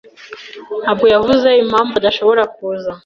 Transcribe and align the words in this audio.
ntabwo 0.83 1.05
yavuze 1.13 1.49
impamvu 1.63 1.93
adashobora 1.99 2.43
kuza. 2.55 2.91